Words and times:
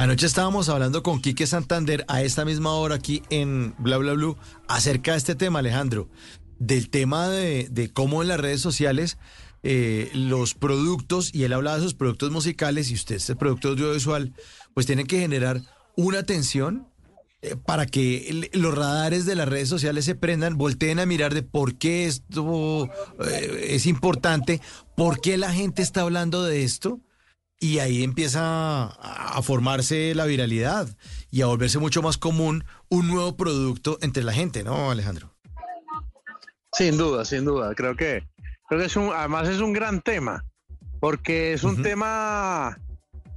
Anoche 0.00 0.24
estábamos 0.24 0.70
hablando 0.70 1.02
con 1.02 1.20
Quique 1.20 1.46
Santander 1.46 2.06
a 2.08 2.22
esta 2.22 2.46
misma 2.46 2.72
hora 2.72 2.94
aquí 2.94 3.22
en 3.28 3.74
Bla 3.76 3.98
Bla 3.98 4.14
Blue 4.14 4.38
acerca 4.66 5.12
de 5.12 5.18
este 5.18 5.34
tema, 5.34 5.58
Alejandro, 5.58 6.08
del 6.58 6.88
tema 6.88 7.28
de, 7.28 7.90
cómo 7.92 8.22
en 8.22 8.28
las 8.28 8.40
redes 8.40 8.62
sociales 8.62 9.18
eh, 9.62 10.10
los 10.14 10.54
productos, 10.54 11.34
y 11.34 11.44
él 11.44 11.52
hablaba 11.52 11.76
de 11.76 11.82
esos 11.82 11.92
productos 11.92 12.30
musicales, 12.30 12.90
y 12.90 12.94
usted 12.94 13.16
este 13.16 13.36
producto 13.36 13.68
audiovisual, 13.68 14.32
pues 14.72 14.86
tienen 14.86 15.06
que 15.06 15.20
generar 15.20 15.60
una 15.98 16.20
atención 16.20 16.88
eh, 17.42 17.56
para 17.56 17.84
que 17.84 18.48
los 18.54 18.74
radares 18.74 19.26
de 19.26 19.34
las 19.34 19.50
redes 19.50 19.68
sociales 19.68 20.06
se 20.06 20.14
prendan, 20.14 20.56
volteen 20.56 20.98
a 20.98 21.04
mirar 21.04 21.34
de 21.34 21.42
por 21.42 21.76
qué 21.76 22.06
esto 22.06 22.88
eh, 23.22 23.66
es 23.74 23.84
importante, 23.84 24.62
por 24.96 25.20
qué 25.20 25.36
la 25.36 25.52
gente 25.52 25.82
está 25.82 26.00
hablando 26.00 26.42
de 26.42 26.64
esto. 26.64 27.00
Y 27.62 27.78
ahí 27.78 28.02
empieza 28.02 28.86
a 28.86 29.42
formarse 29.42 30.14
la 30.14 30.24
viralidad 30.24 30.88
y 31.30 31.42
a 31.42 31.46
volverse 31.46 31.78
mucho 31.78 32.00
más 32.00 32.16
común 32.16 32.64
un 32.88 33.06
nuevo 33.08 33.36
producto 33.36 33.98
entre 34.00 34.22
la 34.24 34.32
gente, 34.32 34.64
¿no, 34.64 34.90
Alejandro? 34.90 35.34
Sin 36.72 36.96
duda, 36.96 37.24
sin 37.26 37.44
duda. 37.44 37.74
Creo 37.74 37.94
que, 37.96 38.26
creo 38.68 38.80
que 38.80 38.86
es 38.86 38.96
un, 38.96 39.10
además 39.14 39.46
es 39.48 39.60
un 39.60 39.74
gran 39.74 40.00
tema, 40.00 40.42
porque 41.00 41.52
es 41.52 41.62
un 41.62 41.82
tema 41.82 42.78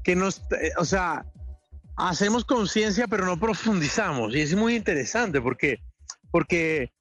que 0.05 0.16
nos, 0.16 0.38
eh, 0.52 0.71
o 0.77 0.85
sea, 0.85 1.25
hacemos 1.97 2.45
conciencia, 2.45 3.08
pero 3.08 3.25
no 3.25 3.38
profundizamos. 3.38 4.33
Y 4.33 4.39
es 4.39 4.55
muy 4.55 4.75
interesante 4.75 5.41
porque, 5.41 5.81
porque, 6.31 6.94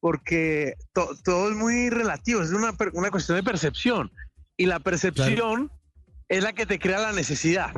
porque 0.00 0.74
to- 0.92 1.14
todo 1.22 1.50
es 1.50 1.56
muy 1.56 1.88
relativo, 1.88 2.42
es 2.42 2.50
una, 2.50 2.74
una 2.94 3.10
cuestión 3.12 3.36
de 3.36 3.44
percepción. 3.44 4.10
Y 4.56 4.66
la 4.66 4.80
percepción 4.80 5.70
es 6.36 6.42
la 6.42 6.52
que 6.52 6.66
te 6.66 6.78
crea 6.78 6.98
la 6.98 7.12
necesidad. 7.12 7.72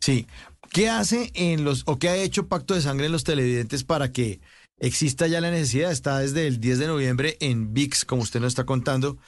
Sí. 0.00 0.26
¿Qué 0.70 0.88
hace 0.88 1.30
en 1.34 1.64
los, 1.64 1.84
o 1.86 1.98
qué 1.98 2.08
ha 2.08 2.16
hecho 2.16 2.48
Pacto 2.48 2.74
de 2.74 2.82
Sangre 2.82 3.06
en 3.06 3.12
los 3.12 3.24
televidentes 3.24 3.84
para 3.84 4.10
que 4.10 4.40
exista 4.78 5.26
ya 5.26 5.40
la 5.40 5.50
necesidad? 5.50 5.92
Está 5.92 6.18
desde 6.18 6.46
el 6.46 6.60
10 6.60 6.78
de 6.80 6.86
noviembre 6.88 7.36
en 7.40 7.72
VIX, 7.72 8.04
como 8.04 8.22
usted 8.22 8.40
nos 8.40 8.48
está 8.48 8.64
contando. 8.64 9.18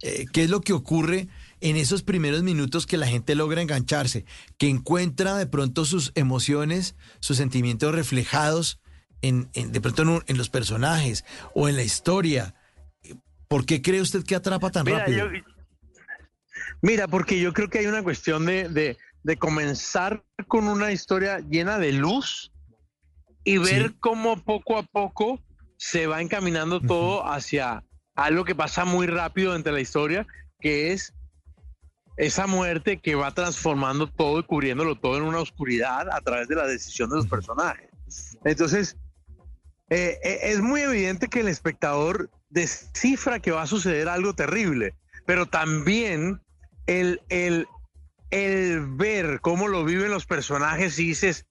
Eh, 0.00 0.26
¿Qué 0.32 0.44
es 0.44 0.50
lo 0.50 0.60
que 0.60 0.72
ocurre 0.72 1.28
en 1.60 1.76
esos 1.76 2.02
primeros 2.02 2.42
minutos 2.42 2.86
que 2.86 2.96
la 2.96 3.06
gente 3.06 3.34
logra 3.34 3.60
engancharse? 3.60 4.24
Que 4.56 4.68
encuentra 4.68 5.36
de 5.36 5.46
pronto 5.46 5.84
sus 5.84 6.12
emociones, 6.14 6.94
sus 7.20 7.36
sentimientos 7.36 7.94
reflejados 7.94 8.80
en, 9.20 9.50
de 9.52 9.80
pronto 9.80 10.22
en 10.26 10.36
los 10.38 10.48
personajes 10.48 11.24
o 11.54 11.68
en 11.68 11.76
la 11.76 11.82
historia. 11.82 12.54
¿Por 13.54 13.64
qué 13.66 13.80
cree 13.80 14.00
usted 14.00 14.24
que 14.24 14.34
atrapa 14.34 14.68
tan 14.72 14.84
Mira, 14.84 14.98
rápido? 14.98 15.30
yo- 15.32 15.40
mira, 16.82 17.06
porque 17.06 17.38
yo 17.38 17.52
creo 17.52 17.70
que 17.70 17.78
hay 17.78 17.86
una 17.86 18.02
cuestión 18.02 18.44
de, 18.46 18.68
de- 18.68 18.98
de 19.22 19.36
comenzar 19.36 20.24
con 20.48 20.66
una 20.66 20.90
historia 20.90 21.38
llena 21.38 21.78
de 21.78 21.92
luz 21.92 22.50
y 23.44 23.58
ver 23.58 23.90
Sí. 23.90 23.96
cómo 24.00 24.42
poco 24.42 24.76
a 24.76 24.82
poco 24.82 25.38
se 25.76 26.08
va 26.08 26.20
encaminando 26.20 26.80
todo 26.80 27.24
hacia 27.30 27.84
algo 28.16 28.44
que 28.44 28.56
pasa 28.56 28.84
muy 28.84 29.06
rápido 29.06 29.54
entre 29.54 29.72
la 29.72 29.80
historia, 29.80 30.26
que 30.58 30.90
es 30.92 31.14
esa 32.16 32.48
muerte 32.48 32.98
que 33.00 33.14
va 33.14 33.30
transformando 33.30 34.08
todo 34.08 34.40
y 34.40 34.42
cubriéndolo 34.42 34.96
todo 34.98 35.16
en 35.16 35.22
una 35.22 35.38
oscuridad 35.38 36.08
a 36.10 36.20
través 36.22 36.48
de 36.48 36.56
la 36.56 36.66
decisión 36.66 37.08
de 37.08 37.16
los 37.18 37.28
personajes. 37.28 37.88
Entonces, 38.44 38.96
eh, 39.90 40.18
eh, 40.22 40.38
es 40.42 40.60
muy 40.60 40.82
evidente 40.82 41.28
que 41.28 41.40
el 41.40 41.48
espectador 41.48 42.30
descifra 42.48 43.40
que 43.40 43.50
va 43.50 43.62
a 43.62 43.66
suceder 43.66 44.08
algo 44.08 44.34
terrible, 44.34 44.94
pero 45.26 45.46
también 45.46 46.40
el, 46.86 47.20
el, 47.28 47.66
el 48.30 48.86
ver 48.86 49.40
cómo 49.40 49.68
lo 49.68 49.84
viven 49.84 50.10
los 50.10 50.26
personajes 50.26 50.98
y 50.98 51.08
dices, 51.08 51.46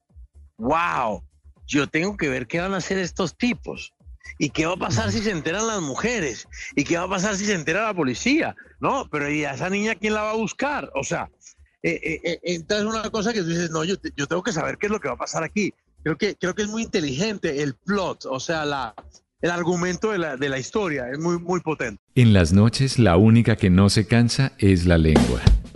wow, 0.58 1.23
yo 1.67 1.88
tengo 1.88 2.17
que 2.17 2.30
ver 2.30 2.48
qué 2.48 2.59
van 2.59 2.74
a 2.74 2.78
hacer 2.78 2.97
estos 2.97 3.38
tipos. 3.38 3.94
¿Y 4.40 4.50
qué 4.50 4.66
va 4.66 4.74
a 4.74 4.78
pasar 4.78 5.12
si 5.12 5.19
se 5.19 5.31
enteran 5.31 5.68
las 5.68 5.81
mujeres? 5.81 6.47
¿Y 6.75 6.85
qué 6.85 6.97
va 6.97 7.03
a 7.03 7.09
pasar 7.09 7.35
si 7.35 7.46
se 7.46 7.53
entera 7.53 7.84
la 7.84 7.94
policía? 7.94 8.56
No, 8.79 9.08
pero 9.09 9.29
¿y 9.29 9.46
a 9.46 9.53
esa 9.53 9.69
niña 9.69 9.96
quién 9.96 10.13
la 10.13 10.24
va 10.24 10.31
a 10.31 10.35
buscar? 10.35 10.91
O 10.96 11.03
sea, 11.03 11.29
eh, 11.84 12.00
eh, 12.02 12.22
eh, 12.24 12.40
entonces 12.44 12.85
una 12.85 13.09
cosa 13.09 13.34
que 13.34 13.41
tú 13.41 13.50
dices, 13.50 13.69
no, 13.69 13.84
yo, 13.84 13.96
yo 14.16 14.28
tengo 14.28 14.41
que 14.41 14.53
saber 14.53 14.78
qué 14.78 14.88
es 14.88 14.91
lo 14.91 15.00
que 15.00 15.09
va 15.09 15.16
a 15.16 15.18
pasar 15.18 15.44
aquí. 15.44 15.74
Creo 16.03 16.18
que, 16.18 16.36
creo 16.36 16.53
que 16.53 16.64
es 16.64 16.68
muy 16.68 16.84
inteligente 16.84 17.64
el 17.64 17.75
plot, 17.75 18.25
o 18.25 18.40
sea, 18.40 18.94
el 19.41 19.52
argumento 19.52 20.12
de 20.12 20.18
la, 20.18 20.36
de 20.36 20.50
la 20.50 20.59
historia 20.59 21.09
es 21.09 21.18
muy, 21.18 21.40
muy 21.40 21.62
potente. 21.62 22.02
En 22.16 22.34
las 22.34 22.52
noches 22.52 23.00
la 23.00 23.16
única 23.16 23.56
que 23.56 23.69
no 23.69 23.90
se 23.90 24.06
cansa 24.06 24.52
es 24.58 24.86
la 24.86 24.97
lengua. 24.97 25.41